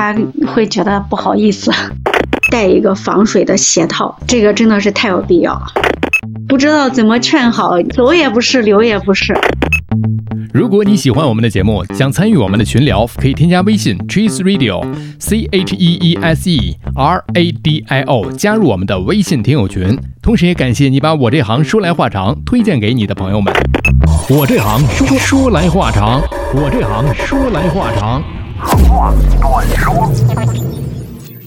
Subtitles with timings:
[0.00, 1.70] 他会觉得不好意思。
[2.50, 5.66] 带一个防水的鞋套，这个真的是太有必要了。
[6.48, 9.38] 不知道怎么劝好，走也不是，留也不是。
[10.54, 14.82] 如果你喜欢我们的节目，想参与我们的群聊，可以添加微信 cheese radio
[15.18, 19.94] c h e e s e r a d i o 加入我们的微信听友群。
[20.22, 23.52] 同时也感谢你把我这行说来话长推荐给你的朋友们。
[24.30, 26.22] 我这行说说来话长，
[26.54, 28.22] 我这行说来话长。
[28.60, 30.10] 话短说。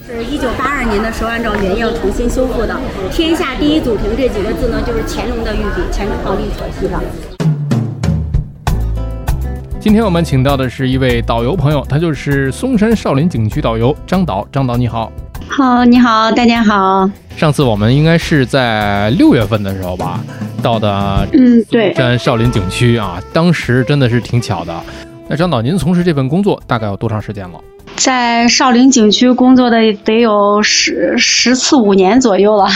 [0.06, 2.76] 是一九八二年的时候，按照原样重新修复的。
[3.10, 7.00] 天下第一祖庭这几个字呢，就是乾隆的御笔，乾隆皇帝所题的。
[9.80, 14.46] 今天我们请到的是一位导游朋友，他就是嵩山少林景区导游张导。
[14.50, 15.12] 张导你好，
[15.48, 17.08] 好，你好，大家好。
[17.36, 20.20] 上次我们应该是在六月份的时候吧，
[20.62, 24.72] 到的嗯，对，山少林景区啊，当时真的是挺巧的。
[25.26, 27.58] 那张导，您从事这份工作大概有多长时间了？
[27.96, 32.66] 在少林景区工作的得有十十四五年左右了。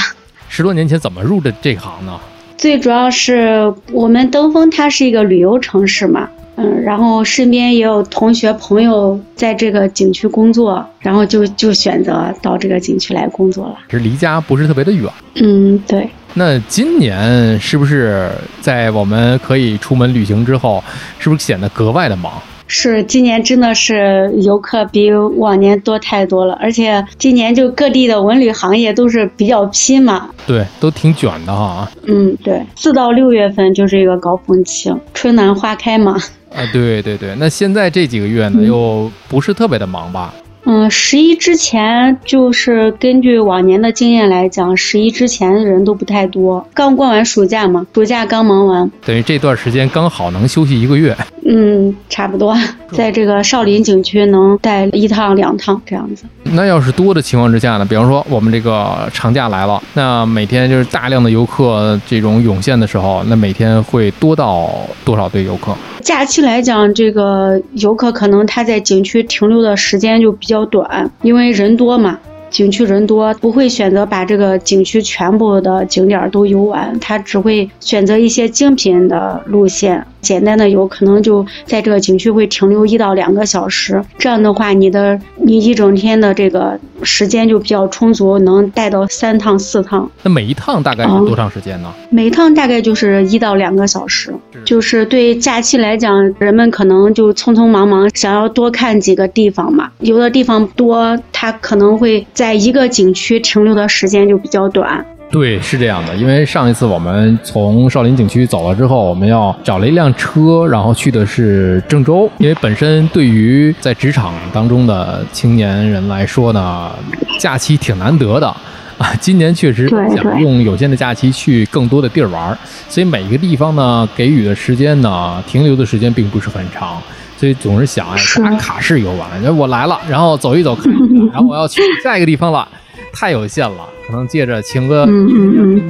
[0.49, 2.19] 十多年前怎么入的这行呢？
[2.57, 6.29] 最主要是我们登封它是一个旅游城市嘛。
[6.57, 13.77] 嗯，然后身边也有同学朋友在这个景区工作，然后就就选择到这个景区来工作了。
[13.91, 15.09] 是离家不是特别的远。
[15.37, 16.09] 嗯，对。
[16.35, 20.83] 那今年是不是在我们可以出门旅行之后，
[21.19, 22.33] 是不是显得格外的忙？
[22.71, 30.29] 是，今年真的是游客比往年多太多了，而且今年就各地的文旅行业都是比较拼嘛。
[30.47, 31.91] 对，都挺卷的哈。
[32.07, 36.13] 嗯，对，四到六月份就是一个高峰期，春暖花开嘛。
[36.55, 40.35] 啊，对对对，那现在这几个月呢，又不是特别的忙吧？
[40.71, 51.17] 嗯，十一之前就是根据往年的经验来讲，十一之前人都不太多，刚过完暑假嘛，暑假刚忙完，等于这段时间刚好能休息一个月。
[51.51, 52.55] 嗯，差不多，
[52.93, 56.25] 在这个少林景区能带一趟两趟这样子。
[56.45, 57.87] 那要是多的情况之下呢？
[57.87, 64.71] 比方说我们这个长假来了，那每天就是大量的游客这种涌现的时候，那每天会多到
[65.03, 65.75] 多少对游客？
[66.03, 72.19] 假期来讲，这个游客可能他在景区停留的时间就比较较短，因为人多嘛。
[72.51, 80.07] 景区人多，不会选择把这个景区全部的景点都游玩，他只会选择一些精品的路线。
[80.21, 90.11] 简单的游可能就在这个景区会停留一到两个小时，这样的话，你的你一整天的这个时间就比较充足，能带到三趟四趟。
[90.23, 91.93] 那每一趟大概是多长时间呢？
[92.11, 94.35] 每一趟大概就是一到两个小时。
[94.65, 105.07] 就是对假期来讲，人们可能就匆匆忙忙想要多看几个地方嘛，有的地方多，它可能会在一个景区停留的时间就比较短。
[105.31, 112.31] 对，是这样的，因为上一次我们从少林景区走了之后，我们要找了一辆车，然后去的是郑州。
[112.39, 116.91] 因为本身对于在职场当中的青年人来说呢，
[117.39, 118.49] 假期挺难得的
[118.97, 119.13] 啊。
[119.21, 122.57] 今年确实想用有限的假期去更多的地儿玩，
[122.89, 127.01] 所以每一个地方呢给予的时间呢，停留的时间并不是很长，
[127.37, 132.67] 所以总是想哎打卡式游玩，我来了，然后走一走，看一看，然后我要去下一个地方了。
[133.13, 135.05] 太有限了，可能借着请个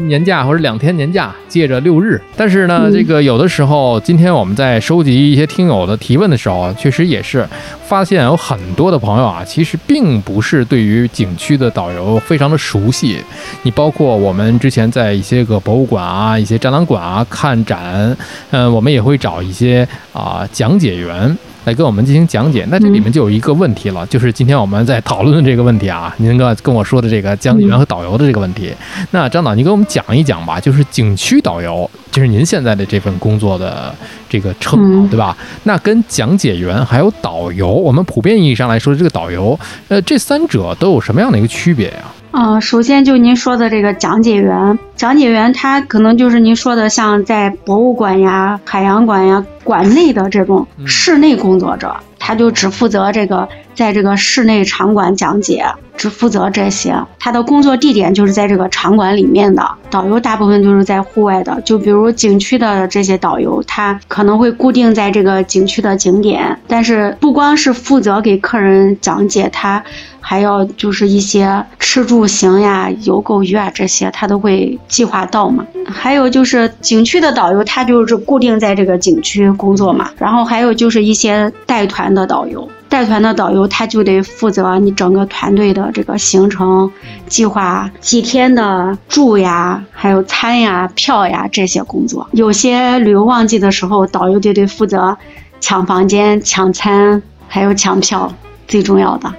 [0.09, 2.21] 年假或者两天年假，借着六日。
[2.37, 7.47] 但是呢，这个有的时候，今天我们在收集一些听友的提问的时候，确实也是
[7.87, 13.19] 发现有很多的朋友啊，其实并不是对于景区的导游非常的熟悉。
[13.63, 18.17] 你包括我们之前在一些个博物馆啊、一些展览馆啊看展，
[18.51, 21.39] 嗯，我们也会找一些啊讲解员。
[21.65, 28.73] 来跟我们进行讲解，那这里面就有一个问题了，就是今天我们在讨论的这个问题啊，您哥跟我说的这个讲解员和导游的这个问题。
[29.11, 33.95] 那张导，你给我们讲一讲吧，就是景区导游，就是您现在的这份工作的
[34.29, 35.37] 这个称号，对吧？
[35.65, 39.59] 那跟讲解员还有导游，我们普遍意义上来说，这个导游，
[39.89, 42.05] 呃，这三者都有什么样的一个区别呀？
[42.31, 51.97] 嗯，首先就您说的这个讲解员，讲解员他可能就是您说的像在博物馆呀、海洋馆呀馆内的这种室内工作者，
[52.29, 55.65] 他就只负责这个在这个室内场馆讲解。
[55.97, 59.69] 只负责这些，他的工作地点就是在这个场馆里面的。
[59.91, 69.83] 导游大部分就是在户外的，就比如景区的这些导游，他可能会固定在这个景区的景点，但是不光是负责给客人讲解，他
[70.29, 75.65] 还要就是一些吃住行呀、游购娱啊这些，他都会计划到嘛。
[75.87, 80.11] 还有就是景区的导游，他就是固定在这个景区工作嘛。
[80.19, 82.69] 然后还有就是一些带团的导游。
[82.91, 86.93] 带团的导游他就得负责你整个团队的这个行程
[87.27, 92.29] 计划，几天的住呀，还有餐呀、票呀这些工作。
[92.33, 95.17] 有些旅游旺季的时候，导游就得负责
[95.59, 98.31] 抢房间、抢餐，还有抢票，
[98.67, 99.33] 最重要的。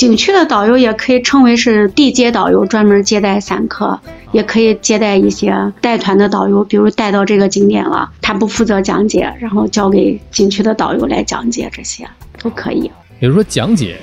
[0.00, 4.00] 景区的导游也可以称为是地接导游，专门接待散客，
[4.32, 12.08] 也可以接待一些带团的导游，比如带到这个景点了，他不负责讲解，然后交给景区的导游来讲解，这些
[12.42, 12.90] 都可以。
[13.18, 13.98] 也就是说，讲解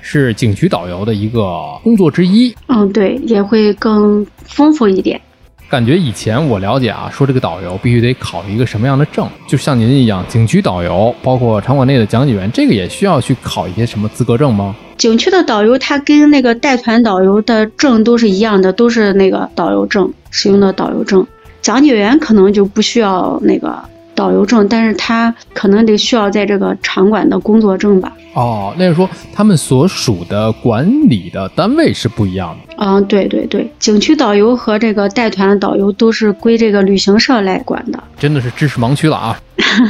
[0.00, 2.54] 是景区导游的一个工作之一。
[2.68, 5.20] 嗯，对，也会更丰富一点。
[5.68, 14.76] 感觉以前我了解啊，说这个导游必须得考一个什么样的证，就像您一样，景区导游，包括场馆内的讲解员，这个也需要去考一些什么资格证吗？
[15.00, 21.26] 景区的导游他跟那个带团导游的证都是一样的，都是那个导游证，使用的导游证。
[21.62, 23.82] 讲解员可能就不需要那个
[24.14, 28.12] 导游证，但是他可能得需要在这个场馆的工作证吧。
[28.32, 32.74] 哦，那是说他们所属的管理的单位是不一样的。
[32.78, 38.02] 嗯，对对对，景区导游和这个带团的导游都是归这个旅行社来管的。
[38.18, 39.40] 真的是知识盲区了啊！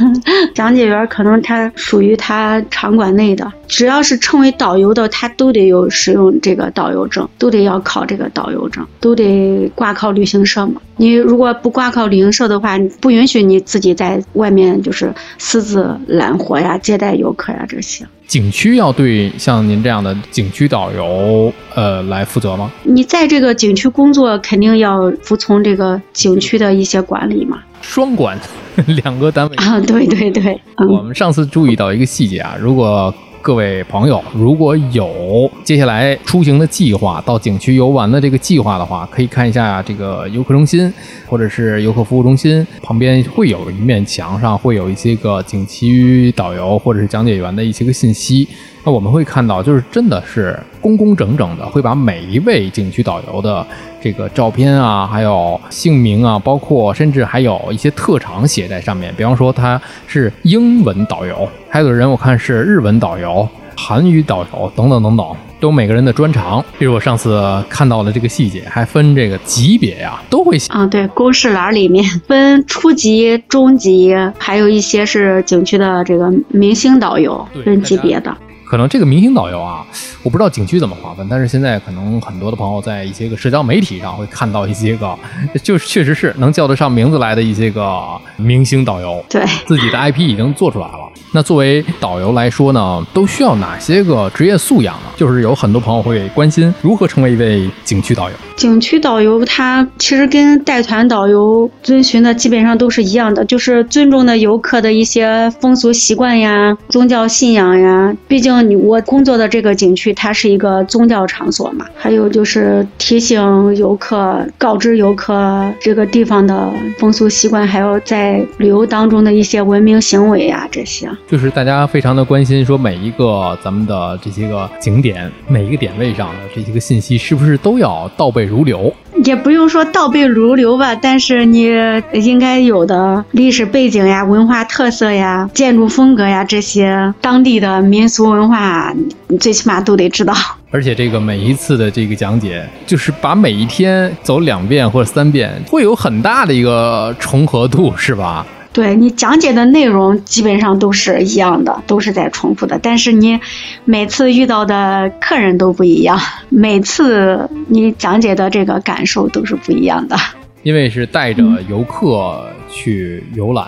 [0.53, 10.81] 讲解员可能他属于他场馆内的，只要是称为导游的，他都得有使用这个导游证，都得要考这个导游证，都得挂靠旅行社嘛。
[10.97, 18.05] 你如果不挂靠旅行社的话，不允许你自己在外面就是私自揽活呀、接待游客呀这些。
[18.31, 22.71] 景区要对像您这样的景区导游，呃，来负责吗？
[22.83, 27.59] 你在这个景区工作，肯定要服从这个景区的一些管理嘛。
[27.81, 28.39] 双管，
[29.03, 30.57] 两个单位啊，对对对。
[30.89, 33.13] 我们上次注意到一个细节啊，如果。
[33.41, 40.93] 各位朋友，如果有接下来出行的计划，到景区游玩的这个计划的话，可以看一下这个游客中心
[41.27, 48.47] 或者是游客服务中心旁边会有一面墙上会有一些个景区导游或者是讲解员的一些个信息。
[48.83, 53.65] 那我们会看到，就是真的是工工整整的，会把每一位景区导游的
[54.01, 59.13] 这个照片啊，还有姓名啊，包括甚至还有一些特长写在上面。
[59.15, 65.25] 比方说他是英文导游，还有的人我看是日文导游、韩语导游等等等等，
[65.59, 66.63] 都每个人的专长。
[66.79, 70.85] 比如我上次看到的这个细节，还分这个级别呀，都会写啊。
[70.87, 78.35] 对，公示栏里面分初级、中级，还有一些是景区的这个明星导游分级别的。
[78.71, 79.85] 可能这个明星导游啊，
[80.23, 85.13] 我不知道景区怎么划分，但是现在可能很多的朋友在一些个社交媒体上会看到一些个，
[85.61, 87.91] 就是确实是能叫得上名字来的一些个
[88.37, 91.11] 明星导游，对，自己的 IP 已经做出来了。
[91.33, 95.11] 那作为导游来说呢，都需要哪些个职业素养呢？
[95.17, 98.35] 就是有很多朋友会关心如何成为一位景区导游。
[98.55, 108.15] 景区导游他其实跟带团导游遵循的基本上都是一样的，就是尊重的游客的一些风俗习惯呀、宗教信仰呀。
[108.27, 111.85] 毕竟你我工作的这个景区它是一个宗教场所嘛。
[111.95, 121.09] 还有就是提醒游客、告知游客这个地方的风俗习惯，还有在旅游当中的一些文明行为呀这些。
[121.27, 128.93] 就是大家非常的关心，说每一个咱们的这些个景点，每一个点位上的这些个信息，是不是都要倒背如流？
[129.23, 131.69] 也不用说倒背如流吧，但是你
[132.13, 138.93] 应该有的历史背景呀、文化特色呀、建筑风格呀这些当地的民俗文化，
[139.27, 140.33] 你最起码都得知道。
[140.71, 148.45] 而且这个每一次的这个讲解，就是把每一天走两遍或者三遍，会有很大的一个重合度，是吧？
[148.73, 152.79] 对你讲解的内容基本上都是一样的，都是在重复的。
[152.81, 153.39] 但是你
[153.83, 156.17] 每次遇到的客人都不一样，
[156.49, 160.15] 每次你讲解的这个感受都是不一样的。
[160.63, 163.65] 因为是带着游客去游览，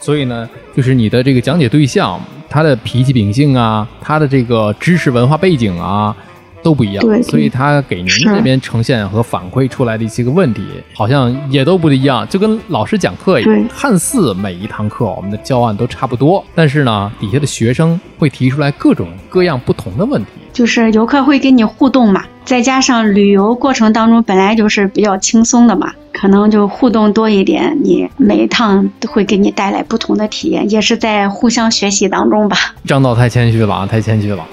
[0.00, 6.14] 所以呢，就是你的这个讲解对象，他的脾气秉性啊，他的这个知识文化背景啊。
[6.62, 10.62] 都不一样，所以他给您这边呈现和反馈出来的一些个问题，
[10.94, 13.68] 好像也都不一样，就跟老师讲课一样。
[13.68, 20.30] 看似每一堂课我们的教案都差不多，但是呢，底下的学生会提出来各种各样不同的问题。
[20.52, 32.74] 就是游客会跟你互动嘛，再加上旅游过程当中本来就是比较轻松的嘛，可能就互动多一点，你每一趟都会给你带来不同的体验，也是在互相学习当中吧。
[32.84, 34.44] 张导太谦虚了啊，太谦虚了。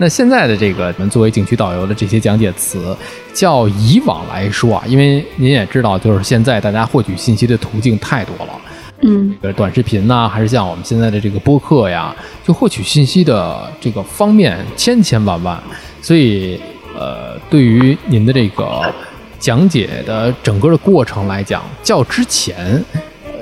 [0.00, 2.96] 那现在的这个，我们作为景区导游的这些讲解词，
[3.34, 8.52] 较以往来说啊，因为您也知道，就是现在大家获取信息的途径太多了，
[9.00, 12.14] 嗯，这个短视频呐，还是像我们现在的这个播客呀，
[12.46, 15.60] 就获取信息的这个方面千千万万，
[16.00, 16.60] 所以，
[16.96, 18.80] 呃，对于您的这个
[19.40, 22.80] 讲解的整个的过程来讲，较之前，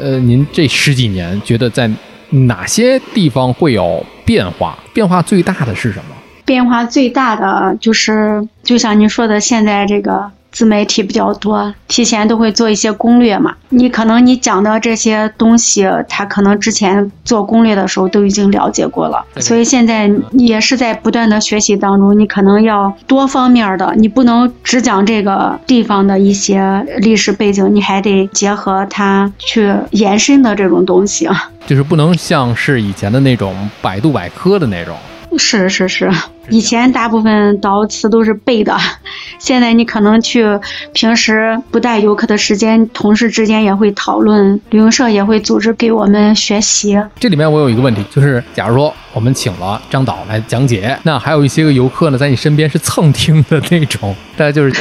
[0.00, 1.90] 呃，您这十几年觉得在
[2.30, 4.78] 哪些地方会有变化？
[4.94, 6.15] 变化最大的是什么？
[6.46, 13.54] 变化最大的就是，就像您说的，现在这个自媒体比较多，提前都会做一些攻略嘛。
[13.68, 22.18] 你可能你讲的这些东西，他可能之前做攻略的时候都已经了解过了，所以现在也是在不断的学习当中。
[22.18, 31.50] 你可能要多方面的，你不能只讲这个地方的一些历史背景，你还得结合它去延伸的这种东西啊。
[31.66, 34.96] 就是不能像是以前的那种百度百科的那种。
[35.38, 36.10] 是是是，
[36.50, 38.76] 以前大部分导词都是背的，
[39.38, 40.44] 现在你可能去
[40.92, 46.98] 平时不带游客的时间，同事之间也会讨论，旅行社也会组织给我们学习。
[47.18, 54.72] 这里面我有一个问题，就是假如说我们请了张导来讲解，那还有一些个游客呢，在你身边是蹭听的那种，大家就是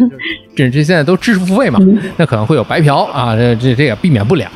[0.56, 1.78] 这这现在都知识付费嘛，
[2.16, 4.48] 那可能会有白嫖啊，这这这也避免不了，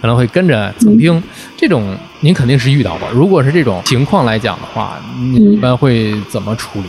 [0.00, 1.22] 可能会跟着蹭听，
[1.56, 3.08] 这种您肯定是遇到过。
[3.10, 4.98] 如果是这种情况来讲的话，
[5.32, 6.88] 你一般会怎么处理？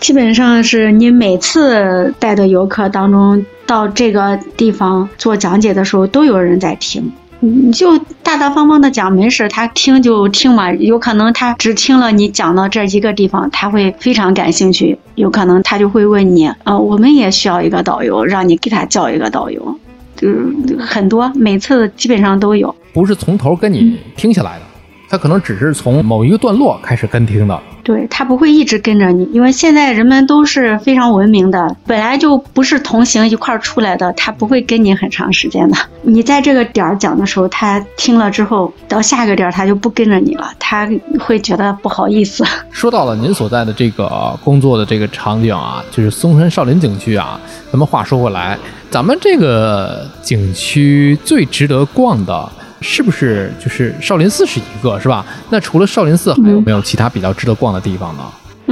[0.00, 7.12] 基本上是你每次带的游客当中，到这个地方做讲解的时候，都有人在听。
[7.42, 10.70] 你就大大方方的讲，没事，他听就听嘛。
[10.74, 14.98] 有可能他只听了你讲到这一个地方，他会非常感兴趣。
[15.14, 19.78] 有可能他就会问你，啊，我们也需要一个导游，让你给他叫一个导游。
[20.16, 22.74] 就是很多，每次基本上都有。
[22.92, 24.64] 不是从头跟你听下来的，
[25.10, 27.60] 他可能只是从某一个段落开始跟听的。
[27.82, 35.76] 对他不会一直跟着你，因为现在人们都是非常文明的，本来就不是同行一块儿出来的，他不会跟你很长时间的。
[36.02, 40.88] 你在这个点儿讲的时候，他听了之后，到下个点儿他就不跟着你了，他
[41.18, 42.44] 会觉得不好意思。
[42.70, 47.40] 说到了您所在的这个工作的这个场景啊，就是嵩山少林景区啊。
[47.72, 48.56] 咱们话说回来，
[48.90, 52.48] 咱们这个景区最值得逛的。
[52.80, 55.24] 是不是就是少林寺是一个，是吧？
[55.50, 58.22] 那除了少林寺，还有没有其他比较值得逛的地方呢？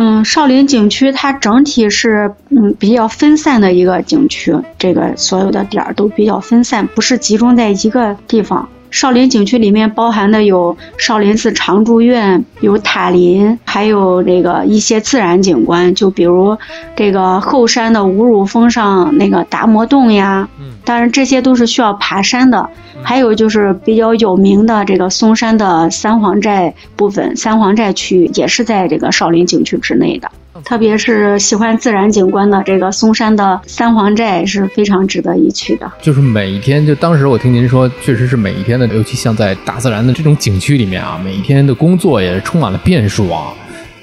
[0.00, 8.68] 嗯，少林景区它整体是嗯比较分散的一个景区，这个所有的点儿都比较分散，不是集中在一个地方。
[8.90, 16.56] 少林景区里面包含的有少林寺常住院，有塔林，还有这个一些自然景观，就比如
[16.96, 20.48] 这个后山的五乳峰上那个达摩洞呀。
[20.58, 22.70] 嗯，当然这些都是需要爬山的。
[23.02, 30.30] 还有就是比较有名的这个嵩山的三皇寨部分，三皇寨区域也是在这个少林景区之内的。
[30.64, 35.90] 特别是喜欢自然景观的这个嵩山的三皇寨是非常值得一去的。
[36.02, 43.54] 就是每一天，就当时我听您说，确实是每一天的，尤其像在大自然的这种景区里面啊，每一天的工作也是充满了变数啊。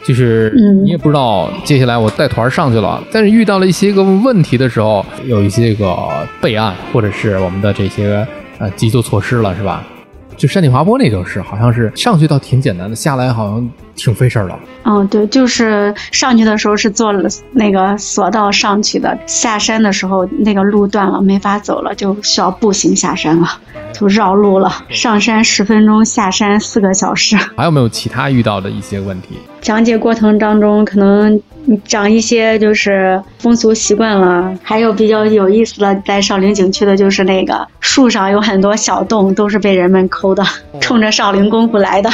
[0.06, 5.98] 就是你也不知道接下来我带团上去了，但是遇到了一些个问题的时候，有一些个
[6.40, 8.26] 备案或者是我们的这些
[8.60, 9.84] 呃急救措施了，是吧？
[10.38, 14.60] 就山体滑坡那就是，好像是上去倒挺简单的，下来好像挺费事儿的。
[14.84, 23.48] 嗯，对，就是上去的时候是坐了那个索道上去的，下山的时候那个路断了，没法走了，就需要步行下山了，
[23.94, 24.70] 就绕路了。
[24.90, 27.38] 上山十分钟，下山四个小时。
[27.56, 29.38] 还有没有其他遇到的一些问题？
[29.62, 31.42] 讲解过程当中可能。
[31.86, 40.44] 讲一些就是风俗习惯了，还有比较有意思的，在少林景区的就是那个树上有很多小洞，都是被人们抠的，
[40.80, 42.10] 冲着少林功夫来的。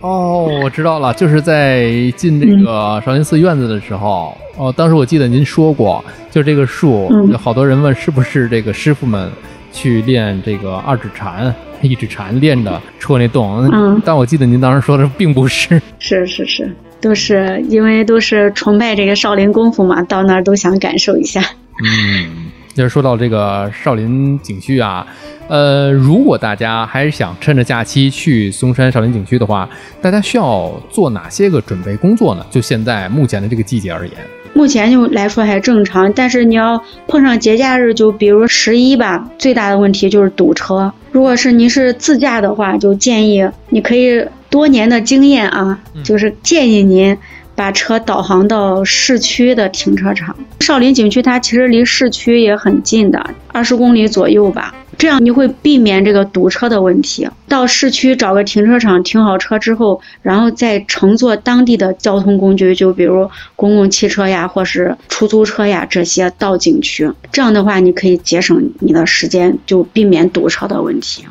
[0.00, 9.30] 哦，我知道了，就是在进这个少林寺院子的时候，哦，当时我记得您说过，就这个树，有好多人问是不是这个师傅们
[9.72, 16.70] 去练这个二指禅、一指禅练的戳那洞，嗯，但我记得您当时说的并不是，是是是。
[17.04, 21.42] 都是因为都是崇拜这个少林功夫嘛，到那儿都想感受一下。
[21.84, 25.06] 嗯，就是说到这个少林景区啊，
[25.48, 29.68] 呃，如果大家还是想趁着假期去嵩山少林景区的话，
[30.00, 32.46] 大家需要做哪些个准备工作呢？
[32.50, 34.16] 就现在目前的这个季节而言，
[34.54, 40.90] 目前就来说还正常，但是你要碰上节假日，就比如十一吧，最大的问题就是堵车。
[41.12, 44.24] 如果是您是自驾的话，就建议你可以。
[44.54, 47.18] 多年的经验啊，就是建议您
[47.56, 50.36] 把车导航到市区的停车场。
[50.60, 54.72] 少林景区它其实离市区也很近的，二十公里左右吧。
[54.96, 57.28] 这样你会避免这个堵车的问题。
[57.48, 67.10] 到市区找个停车场停好车之后，然后再乘坐当地的交通工具，就比如公共汽车呀，或是出租车呀这些到景区。
[67.32, 71.24] 这样的话，你可以节省你的时间，就避免堵车的问题。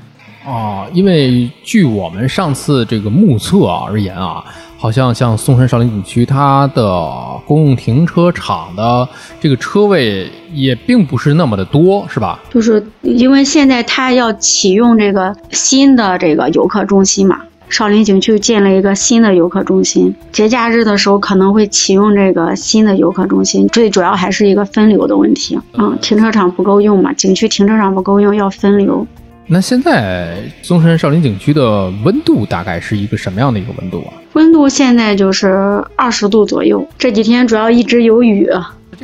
[0.46, 4.44] 啊，因为据我们上次这个目测而言啊，
[4.78, 7.10] 好像像嵩山少林景区，它的
[7.46, 9.08] 公共停车场的
[9.40, 12.40] 这个车位也并不是那么的多，是吧？
[12.50, 17.40] 就是因为现在它要启用这个新的这个游客中心嘛。
[17.70, 23.68] 少林景区建了一个新的游客中心，节假日的时候可能会启用这个新的游客中心。
[23.70, 29.08] 最主要还是一个分流的问题，嗯，停车场不够用嘛，景区停车场不够用，要分流。
[29.48, 34.14] 那现在嵩山少林景区的温度大概是一个什么样的一个温度啊？
[34.34, 38.50] 温度现在就是二十度左右，这几天主要一直有雨。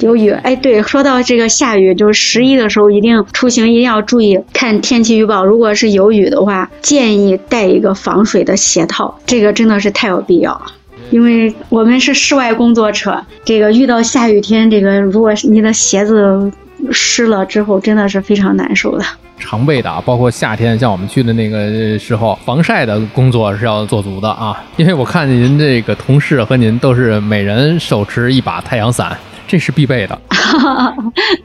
[0.02, 5.44] 有雨，哎，对，说到这个下雨，就是十一的时候一定出行一定要注意看天气预报。
[5.44, 10.68] 如果是有雨的话，建议带一个防水的鞋套，这个真的是太有必要了。
[11.10, 16.50] 因为我们是室外工作者，这个遇到下雨天，这个如果你的鞋子
[16.92, 19.04] 湿了之后，真的是非常难受的。
[19.40, 24.62] 常备的啊，包括夏天像我们去的那个时候，防晒的工作是要做足的啊。
[24.78, 29.18] 因为我看您这个同事和您都是每人手持一把太阳伞。
[29.48, 30.22] 这是必备的，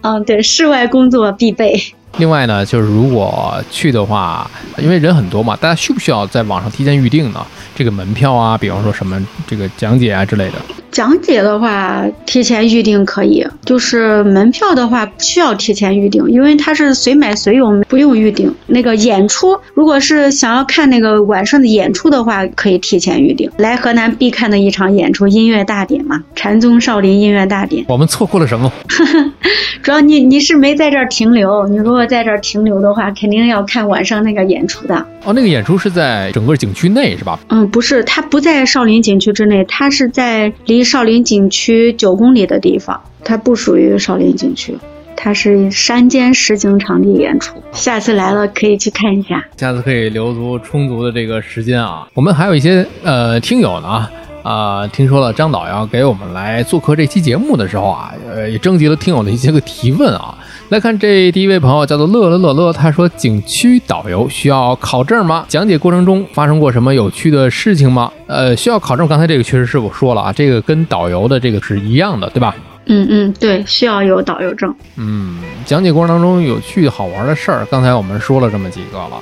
[0.03, 1.75] 嗯， 对，室外工作必备。
[2.19, 4.47] 另外呢，就是如果去的话，
[4.77, 7.43] 因为人很多嘛，大家需不需要在网上提前预定呢？
[7.75, 10.57] 这个门票啊，比方说什么这个讲解啊之类的。
[10.95, 18.55] 讲解的话，提前预定可以；就是门票的话，不需要提前预定，因为它是随买随用，不用预定。
[18.69, 23.51] 那个演出，如果是想要看那个晚上的演出的话，可以提前预定。
[23.59, 27.85] 来河南必看的一场演出，音乐大典嘛，禅宗少林音乐大典。
[27.89, 28.73] 我们错过了什么？
[29.83, 34.95] 主要你你是没在这儿停留，你如果在这儿停留的话，肯定要看晚上那个演出的。
[35.25, 37.37] 哦，那个演出是在整个景区内是吧？
[37.49, 44.77] 嗯，不是，它不在少林景区之内，它是在离少林景区九公里的地方，它不属于少林景区，
[45.17, 47.57] 它是山间实景场地演出。
[47.73, 52.07] 下次来了可以去看一下，下次可以留足充足的这个时间啊。
[52.15, 54.09] 我们还有一些呃听友呢
[54.43, 54.87] 啊。
[54.89, 60.39] 听说了张导要给我们来做客这期节目的时候啊，呃，也征集了听友的一些个提问啊。
[60.71, 65.45] 来看这第一位朋友叫做乐乐乐乐，他说景区导游需要考证吗？
[65.47, 68.11] 讲解过程中发生过什么有趣的事情吗？
[68.27, 69.07] 呃，需要考证。
[69.07, 72.57] 刚才这个确实是我说了啊，这个跟导游的这个是一样的，对吧？
[72.87, 74.75] 嗯嗯，对，需要有导游证。
[74.97, 79.21] 嗯，讲解过程当中有趣好玩的事儿，刚才我们说了这么几个了，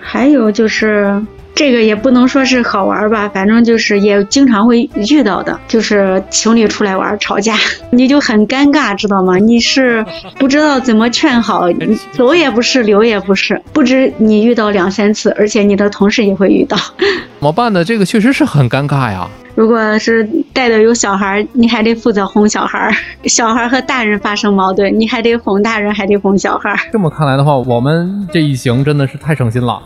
[0.00, 1.20] 还有就是。
[1.56, 7.56] 这个也不能说是好玩吧，反正就是也经常会遇到的，就是情侣出来玩吵架，
[7.90, 9.38] 你就很尴尬，知道吗？
[9.38, 10.04] 你是
[10.38, 11.66] 不知道怎么劝好，
[12.12, 17.82] 走也不是，留也不是，不止你遇到两三次，而且你的同事也会遇到， 怎么办呢？
[17.82, 19.26] 这个确实是很尴尬呀。
[19.56, 26.78] 如果是带的有小孩，你还得负责哄小孩， 小孩和大人发生矛盾，你还得哄大人，还得哄小孩。
[26.92, 29.82] 这么看来的话，我们这一行真的是太省心了。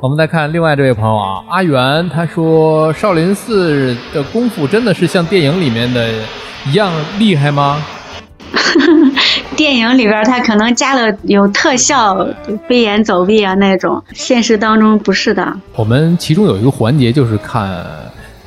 [0.00, 6.10] 我们再看另外这位朋友啊，阿元，他说少林寺的功夫真的是像电影里面的
[6.66, 7.80] 一样厉害吗？
[9.54, 12.26] 电影里边他可能加了有特效，
[12.66, 15.56] 飞檐走壁啊那种，现实当中不是的。
[15.76, 17.84] 我们其中有一个环节就是看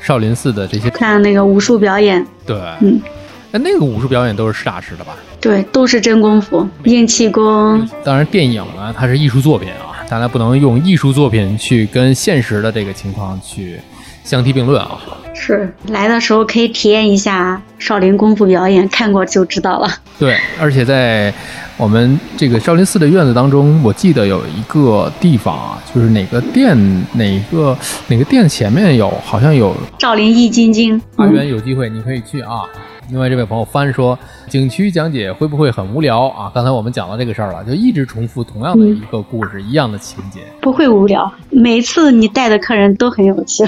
[0.06, 2.24] 少林寺的这些，看那个武术表演。
[2.46, 3.02] 对，嗯，
[3.50, 5.16] 那那个武术表演都是实打实的吧？
[5.42, 7.88] 对，都是真功夫，硬气功。
[8.04, 10.06] 当然，电影呢，它是艺术作品啊。
[10.08, 13.80] 大家不能用艺术作品去跟现实的这个情况去
[14.26, 15.00] 相提并论啊！
[15.36, 19.88] 是来的时候可以体验一下少林功夫表演，看过就知道了。
[20.18, 21.32] 对，而且在
[21.78, 26.76] 我们这个少林寺的院子当中，我记得有一个地方啊，就是哪个殿
[27.14, 31.00] 哪个哪个殿前面有，好像有少林易筋经。
[31.18, 32.64] 阿元有机会你可以去啊。
[33.12, 34.18] 另外这位朋友翻说，
[34.50, 36.52] 景区讲解会不会很无聊啊？
[36.56, 41.32] 刚才我们讲到这个事儿了，就一直重复同样的一个故事，一样的情节，不会无聊。
[41.52, 43.64] 每次你带的客人都很有趣，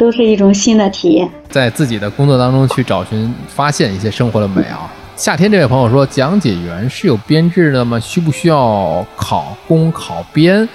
[0.00, 4.90] 都是一种新的体验，在自己的工作当中去找寻、发现一些生活的美啊。
[5.14, 8.00] 夏天这位朋友说，讲解员是有编制的吗？
[8.00, 10.66] 需不需要考公考编？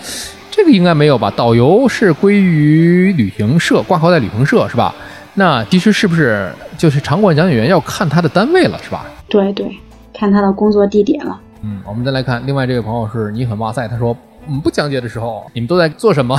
[0.51, 1.33] 这个应该没有吧？
[1.35, 4.93] 导游是归于旅行社，挂靠在旅行社是吧？
[5.33, 9.07] 那其实是不是就是场馆讲解员要看他的单位了，是吧？
[9.27, 9.67] 对对，
[10.13, 11.41] 看他的工作地点了。
[11.63, 14.15] 嗯，我们再来看另外这位朋友是你很哇塞，他说，
[14.47, 16.37] 嗯，不讲解的时候你们都在做什么？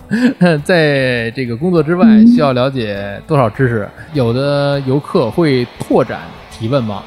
[0.64, 3.88] 在这个工作之外需要了解多少知识？
[4.14, 7.02] 有的游客会拓展提问吗？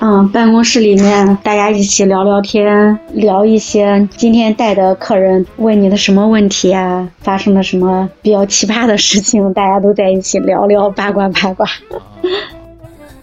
[0.00, 11.66] 嗯，办公室里面大家一起聊聊天，聊一些今天带的客人问你的什么问题啊，发生了什么比较奇葩的事情，大家都在一起聊聊八卦八卦。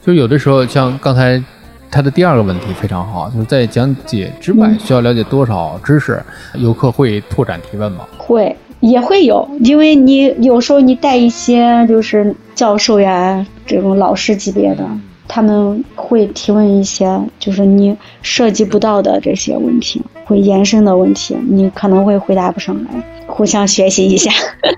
[0.04, 1.44] 就有的时候，像刚才
[1.92, 6.24] 他的第二个问题非常好，就是在讲解之外需要了解多少知识，
[6.56, 8.08] 游客会拓展提问吗？
[8.18, 14.88] 会，也会有，因为你有时候你带一些就是教授呀这种老师级别的。
[15.28, 22.92] 他们会提问一些就是你涉及不到的这些问题，会延伸的问题，你可能会回答不上来，
[23.28, 24.30] 互相学习一下，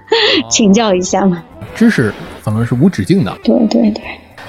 [0.49, 1.43] 请教一下嘛。
[1.73, 3.35] 知识可能是无止境的。
[3.43, 4.03] 对对对。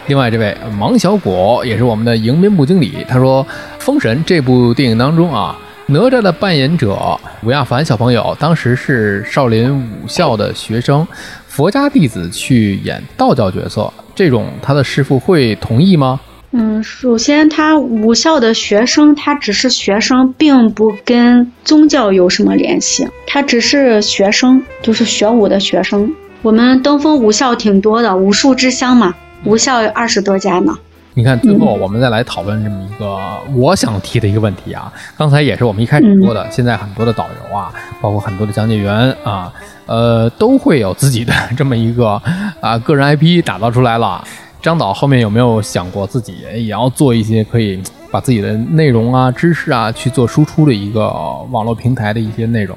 [0.07, 3.43] 另外，这位芒小果也是我们的迎宾部经理，他说，
[3.79, 11.07] 《封神》这部电影当中啊，哪吒的扮演者吴亚凡小朋友当时是少林武校的学生，
[11.47, 16.21] 佛家弟子去演道教角色，这种他的师傅会同意吗？
[16.53, 26.12] 嗯，首先他武校的学生，他只是学生，并不跟宗教有什么联系，他只是学生，就是学武的学生。
[26.43, 29.14] 我们登封武校挺多的，武术之乡嘛。
[29.44, 30.76] 武校有二十多家呢。
[31.16, 33.16] 你看，最后我们再来讨论这么一个
[33.54, 34.92] 我想提的一个问题啊。
[35.16, 39.52] 刚才也是我们一开始说的，现在很多的导游啊，包括很多的讲解员啊，
[39.87, 42.20] 呃，都会有自己的这么一个
[42.61, 44.24] 啊个人 IP 打造出来了。
[44.61, 47.80] 张导后面有没有想过自己也要做一些可以
[48.11, 51.07] 把自己的内容啊、知识啊去做输出的一个
[51.50, 52.76] 网络平台的一些内容？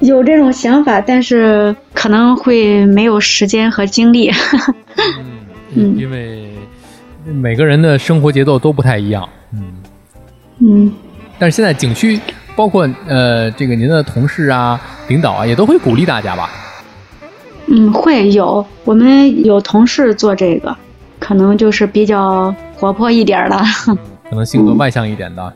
[0.00, 4.32] 有这种想法，但是可能会没有时间和精力。
[5.76, 6.48] 嗯，因为
[7.24, 9.62] 每个人的生活节奏都不太一样，嗯。
[10.58, 10.92] 嗯，
[11.38, 12.18] 但是现在景区
[12.56, 16.50] 包括呃这个您的同事啊、领导啊，也都会鼓励大家吧？
[17.66, 20.74] 嗯，会有，我们有同事做这个，
[21.18, 23.56] 可能就是比较活泼一点的，
[24.30, 25.52] 可能性格外向一点的。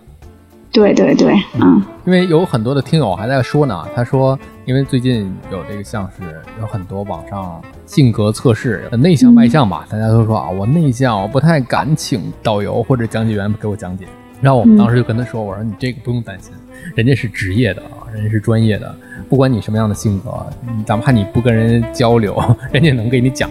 [0.72, 6.22] 对对对，嗯，因为有很多的听友还在说呢，他说，因为最近有这个像是
[6.60, 14.06] 有很多网上性格测试，内向外向吧，大家都说啊，我内向，我不太敢请导游或者讲解员给我讲解。
[14.40, 16.52] 然后我们当时就跟他说，我说你这个不用担心，
[16.94, 18.94] 人家是职业的啊，人家是专业的，
[19.28, 20.30] 不管你什么样的性格，
[20.86, 22.40] 哪怕你不跟人交流，
[22.72, 23.50] 人家能给你讲。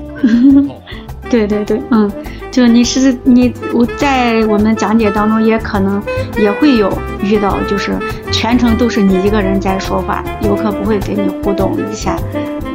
[1.30, 2.12] 对对对，嗯，
[2.52, 6.02] 就你是你我在我们讲解当中也可能
[6.38, 7.98] 也会有遇到就是
[8.32, 12.18] 全程都是你一个人在说话游客不会给你互动一下。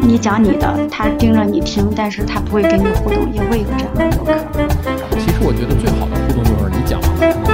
[0.00, 4.34] 你讲你的他盯着你听但是他不会跟你互动也会有这样的游客。
[5.18, 7.00] 其实我觉得最好的互动就是你讲。
[7.24, 7.53] 完